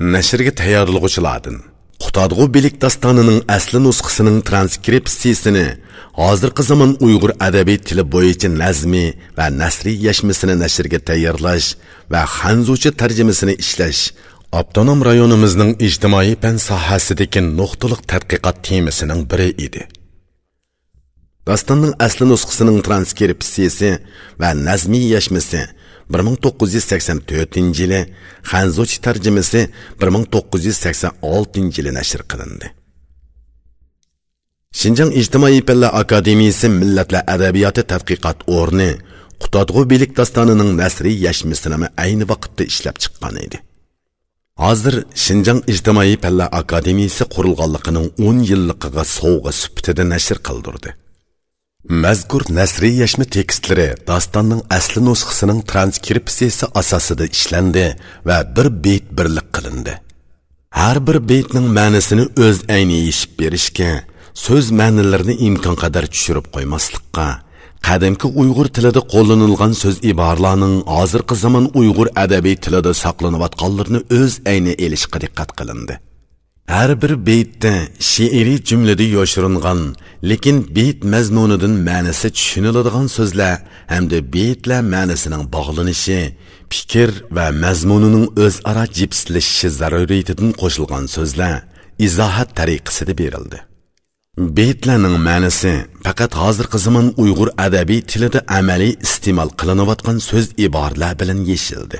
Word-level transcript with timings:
nashrga 0.00 0.52
tayyorlovchilardan 0.54 1.56
qutadg'u 2.02 2.44
bilik 2.54 2.74
dostonining 2.82 3.40
asli 3.56 3.78
nusxasining 3.86 4.38
transkripsiyasini 4.48 5.66
hozirgi 6.20 6.62
zamon 6.70 6.92
uyg'ur 7.06 7.32
adabiy 7.46 7.78
tili 7.88 8.04
bo'yicha 8.14 8.48
nazmi 8.62 9.06
va 9.38 9.46
nasriy 9.62 9.98
yashmisini 10.06 10.54
nashrga 10.62 10.98
tayyorlash 11.08 11.68
va 12.12 12.20
hanzucha 12.38 12.90
tarjimasini 13.00 13.54
ishlash 13.64 14.02
avtonom 14.58 15.00
rayonimizning 15.08 15.72
ijtimoiy 15.86 16.34
fan 16.42 16.56
sohasidagi 16.68 17.40
nuqtaliq 17.58 18.00
tadqiqot 18.10 18.56
temasining 18.68 19.22
biri 19.30 19.48
edi. 19.66 19.82
Dostonning 21.48 21.92
asli 22.06 22.24
nusxasining 22.32 22.78
transkripsiyasi 22.86 23.90
va 24.40 24.48
nazmiy 24.68 25.06
bir 26.12 26.20
ming 26.26 26.36
to'qqiz 26.44 26.70
yuz 26.76 26.86
sakson 26.92 27.18
to'rtinchi 27.28 27.82
yili 27.82 28.00
hanzuch 28.52 28.94
tarjimasi 29.04 29.60
1986 30.00 31.78
yili 31.78 31.92
nashr 31.98 32.22
qilindi. 32.30 32.66
shinjang 34.80 35.10
ijtimoiy 35.20 35.60
fanlar 35.68 35.92
akademiyasi 36.02 36.66
millatlar 36.80 37.22
adabiyoti 37.34 37.82
tadqiqot 37.92 38.38
o'rni 38.56 38.90
Qutadg'u 39.42 39.82
bilik 39.90 40.16
dostonining 40.18 40.70
nasriy 40.82 41.16
yashmisini 41.26 41.88
ayni 42.04 42.24
vaqtda 42.32 42.64
ishlab 42.72 42.96
chiqqan 43.02 43.36
edi. 43.46 43.58
Hozir 44.64 44.94
shinjang 45.24 45.60
ijtimoiy 45.72 46.16
fanlar 46.22 46.48
akademiyasi 46.60 47.24
qurilganligining 47.34 48.06
o'n 48.26 48.38
yilligiga 48.50 49.04
sovg'a 49.18 49.52
sifatida 49.60 50.04
nashr 50.12 50.38
qildirdi. 50.48 50.90
Mazkur 51.88 52.42
nasriy 52.50 52.98
yashma 53.02 53.24
tekstlari 53.24 53.86
dostonning 54.08 54.62
asli 54.76 55.00
nusxasining 55.08 55.60
transkripsiyasi 55.70 56.66
asosida 56.80 57.26
ishlandi 57.36 57.84
va 58.28 58.38
bir 58.56 58.68
beyt 58.84 59.06
birlik 59.18 59.48
qilindi. 59.54 59.92
Har 60.70 60.98
bir 61.06 61.18
beytning 61.30 61.66
ma'nosini 61.78 62.24
o'z 62.46 62.58
ayni 62.76 62.98
yeshib 63.08 63.32
berishga, 63.40 63.90
so'z 64.44 64.66
ma'nolarini 64.80 65.34
imkon 65.48 65.76
qadar 65.82 66.04
tushirib 66.12 66.46
qo'ymaslikqa, 66.54 67.28
qadimki 67.86 68.26
Uyg'ur 68.40 68.68
tilida 68.76 69.00
qo'llanilgan 69.14 69.72
so'z 69.82 69.96
iboralarning 70.12 70.76
hozirgi 70.96 71.34
zamon 71.44 71.70
Uyg'ur 71.80 72.08
adabiy 72.24 72.56
tilida 72.64 72.92
saqlanayotganlarini 73.04 74.00
o'z 74.18 74.32
ayni 74.52 74.72
elishga 74.84 75.18
diqqat 75.24 75.50
qilindi. 75.58 75.94
Har 76.68 77.02
bir 77.02 77.26
beytda 77.26 77.72
she'riy 77.98 78.58
jumlada 78.68 79.02
yoshiringan, 79.02 79.80
lekin 80.30 80.74
beyt 80.76 81.04
mazmunidan 81.04 81.74
ma'nosi 81.88 82.28
tushuniladigan 82.36 83.06
so'zlar 83.16 83.54
hamda 83.92 84.18
beytlar 84.34 84.82
ma'nosining 84.94 85.44
bog'lanishi, 85.54 86.20
fikr 86.72 87.10
va 87.36 87.46
mazmunining 87.64 88.26
o'zaro 88.44 88.84
jipslashishi 88.98 89.68
zaruriyatidan 89.80 90.50
qo'shilgan 90.60 91.04
so'zlar 91.16 91.54
izohat 92.06 92.50
tariqasida 92.58 93.14
berildi. 93.22 93.58
Beytlarning 94.58 95.16
ma'nosi 95.28 95.72
faqat 96.06 96.32
hozirgi 96.42 96.78
zamon 96.86 97.06
Uyg'ur 97.22 97.48
adabiy 97.66 98.00
tilida 98.10 98.40
amaliy 98.58 98.92
iste'mol 99.06 99.50
qilinayotgan 99.60 100.18
so'z 100.28 100.46
iboralar 100.66 101.12
bilan 101.20 101.40
yeshildi. 101.50 101.98